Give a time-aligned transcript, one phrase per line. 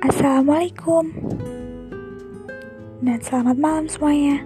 [0.00, 1.12] Assalamualaikum
[3.04, 4.40] dan selamat malam semuanya.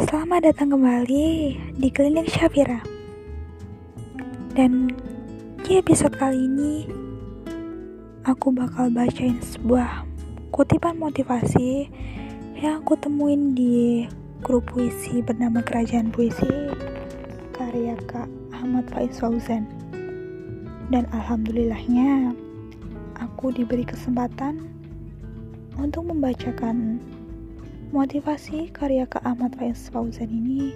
[0.00, 1.28] Selamat datang kembali
[1.76, 2.80] di Klinik Syafira.
[4.56, 4.88] Dan
[5.60, 6.88] di episode kali ini,
[8.24, 10.08] aku bakal bacain sebuah
[10.56, 11.92] kutipan motivasi
[12.56, 14.08] yang aku temuin di
[14.40, 16.48] grup puisi bernama Kerajaan Puisi
[17.52, 18.24] karya Kak
[18.56, 19.68] Ahmad Faiz Fauzan.
[20.88, 22.32] Dan alhamdulillahnya,
[23.30, 24.66] aku diberi kesempatan
[25.78, 26.98] untuk membacakan
[27.94, 30.74] motivasi karya Kak Ahmad Faiz Fauzan ini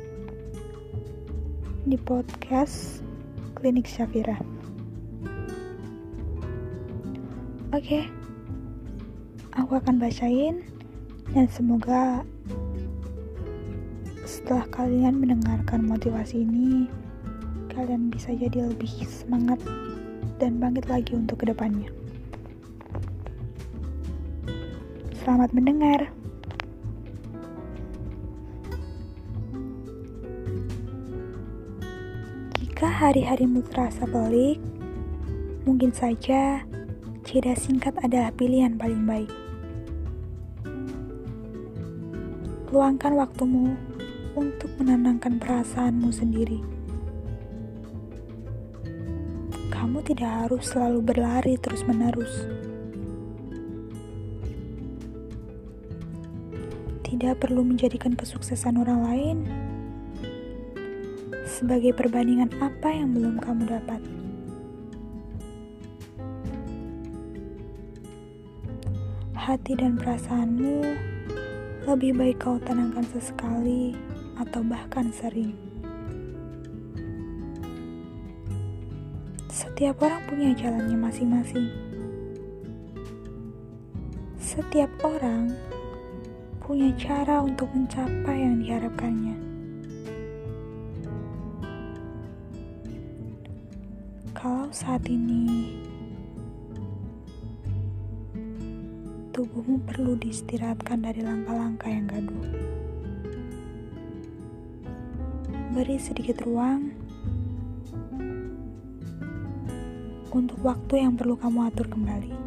[1.83, 3.03] di podcast
[3.59, 4.39] Klinik Syafira.
[7.75, 8.07] Oke,
[9.59, 10.63] aku akan bacain
[11.35, 12.23] dan semoga
[14.23, 16.87] setelah kalian mendengarkan motivasi ini,
[17.75, 19.59] kalian bisa jadi lebih semangat
[20.39, 22.04] dan bangkit lagi untuk ke depannya.
[25.25, 26.13] Selamat mendengar.
[32.61, 34.61] Jika hari-harimu terasa pelik,
[35.65, 36.69] mungkin saja
[37.25, 39.33] jeda singkat adalah pilihan paling baik.
[42.69, 43.81] Luangkan waktumu
[44.37, 46.61] untuk menenangkan perasaanmu sendiri.
[49.73, 52.64] Kamu tidak harus selalu berlari terus-menerus.
[57.15, 59.37] Tidak perlu menjadikan kesuksesan orang lain
[61.47, 64.03] sebagai perbandingan apa yang belum kamu dapat.
[69.31, 70.83] Hati dan perasaanmu
[71.87, 73.95] lebih baik kau tenangkan sesekali
[74.35, 75.55] atau bahkan sering.
[79.55, 81.71] Setiap orang punya jalannya masing-masing.
[84.43, 85.55] Setiap orang
[86.65, 89.37] punya cara untuk mencapai yang diharapkannya.
[94.33, 95.77] Kalau saat ini
[99.37, 102.49] tubuhmu perlu diistirahatkan dari langkah-langkah yang gaduh.
[105.77, 106.97] Beri sedikit ruang
[110.33, 112.44] untuk waktu yang perlu kamu atur kembali.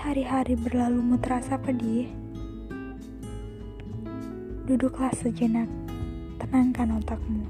[0.00, 2.08] Hari-hari berlalumu terasa pedih,
[4.64, 5.68] duduklah sejenak,
[6.40, 7.44] tenangkan otakmu.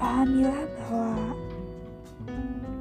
[0.00, 1.12] Pahamilah bahwa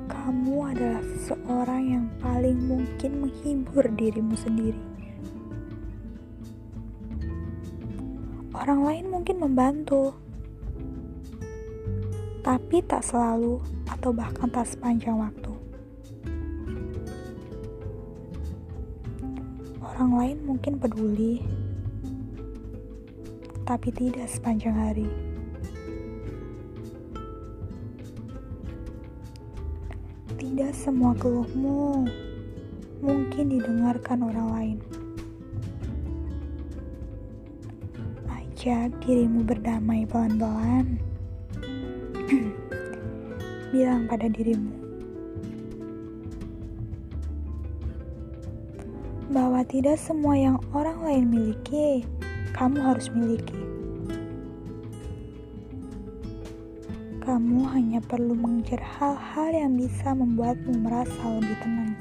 [0.07, 4.79] kamu adalah seseorang yang paling mungkin menghibur dirimu sendiri.
[8.55, 10.15] Orang lain mungkin membantu,
[12.39, 15.47] tapi tak selalu atau bahkan tak sepanjang waktu.
[19.79, 21.39] Orang lain mungkin peduli,
[23.63, 25.07] tapi tidak sepanjang hari.
[30.35, 32.03] Tidak semua keluhmu
[32.99, 34.77] mungkin didengarkan orang lain.
[38.27, 40.99] Ajak dirimu berdamai pelan-pelan.
[43.73, 44.83] Bilang pada dirimu
[49.33, 52.05] bahwa tidak semua yang orang lain miliki,
[52.53, 53.57] kamu harus miliki.
[57.25, 61.97] Kamu hanya perlu mengejar hal-hal yang bisa membuatmu merasa lebih tenang.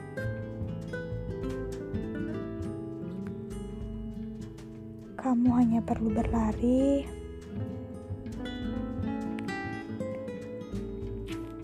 [5.16, 7.08] Kamu hanya perlu berlari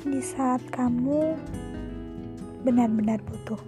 [0.08, 1.36] di saat kamu
[2.64, 3.60] benar-benar butuh.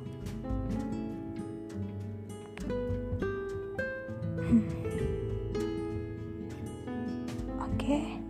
[4.48, 4.64] Hmm.
[7.60, 7.76] Oke.
[7.76, 8.20] Okay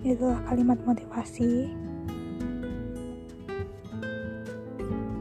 [0.00, 1.68] itulah kalimat motivasi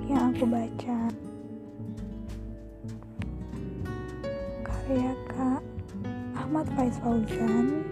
[0.08, 1.00] yang aku baca
[4.64, 5.62] karya Kak
[6.40, 7.84] Ahmad Faiz Fauzan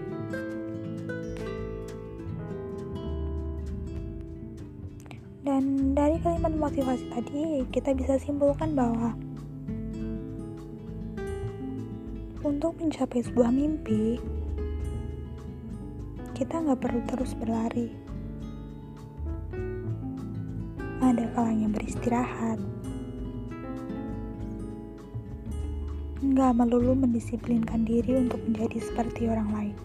[5.46, 9.14] dan dari kalimat motivasi tadi kita bisa simpulkan bahwa
[12.42, 14.18] untuk mencapai sebuah mimpi
[16.38, 17.90] kita nggak perlu terus berlari.
[21.02, 22.58] Ada kalanya beristirahat.
[26.18, 29.76] nggak melulu mendisiplinkan diri untuk menjadi seperti orang lain.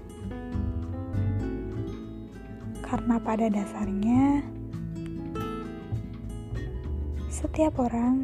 [2.81, 4.41] Karena pada dasarnya,
[7.43, 8.23] setiap orang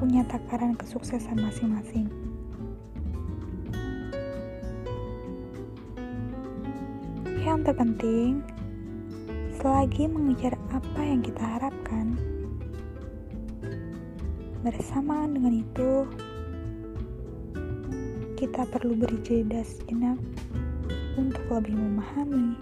[0.00, 2.08] punya takaran kesuksesan masing-masing.
[7.44, 8.40] Yang terpenting,
[9.60, 12.16] selagi mengejar apa yang kita harapkan,
[14.64, 16.08] bersamaan dengan itu,
[18.40, 20.16] kita perlu beri jeda sejenak
[21.20, 22.56] untuk lebih memahami,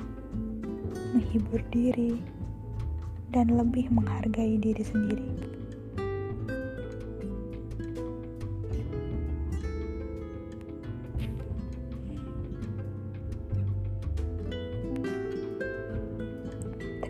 [1.14, 2.19] menghibur diri,
[3.31, 5.51] dan lebih menghargai diri sendiri.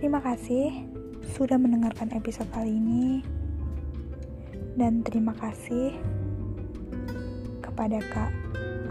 [0.03, 0.91] Terima kasih
[1.39, 3.23] sudah mendengarkan episode kali ini,
[4.75, 5.95] dan terima kasih
[7.63, 8.35] kepada Kak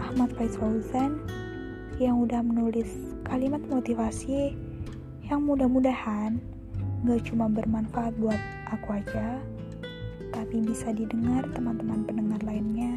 [0.00, 1.20] Ahmad Faiz Fauzan
[2.00, 2.88] yang udah menulis
[3.28, 4.56] kalimat motivasi
[5.28, 6.40] yang mudah-mudahan
[7.04, 8.40] gak cuma bermanfaat buat
[8.72, 9.36] aku aja,
[10.32, 12.96] tapi bisa didengar teman-teman pendengar lainnya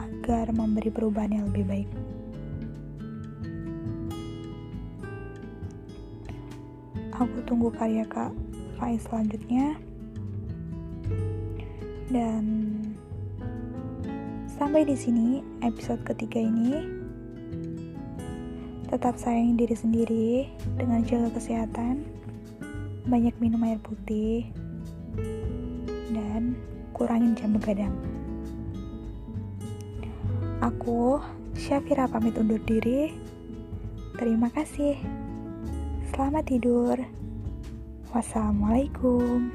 [0.00, 1.90] agar memberi perubahan yang lebih baik.
[7.14, 8.34] Aku tunggu karya Kak
[8.74, 9.78] Faiz selanjutnya.
[12.10, 12.44] Dan
[14.50, 16.74] sampai di sini episode ketiga ini.
[18.90, 20.28] Tetap sayangi diri sendiri
[20.74, 22.02] dengan jaga kesehatan,
[23.06, 24.50] banyak minum air putih,
[26.14, 26.58] dan
[26.94, 27.94] kurangin jam begadang.
[30.62, 31.18] Aku,
[31.54, 33.14] Syafira pamit undur diri.
[34.18, 35.23] Terima kasih.
[36.14, 36.94] Selamat tidur.
[38.14, 39.50] Wassalamualaikum.